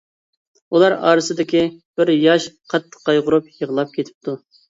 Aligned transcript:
ئۇلار 0.75 0.95
ئارىسىدىكى 1.09 1.61
بىر 2.01 2.11
ياش 2.13 2.47
قاتتىق 2.73 3.05
قايغۇرۇپ 3.11 3.53
يىغلاپ 3.59 3.93
كېتىپتۇ. 3.99 4.35